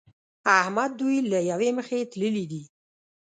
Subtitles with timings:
[0.59, 2.63] احمد دوی له يوې مخې تللي دي.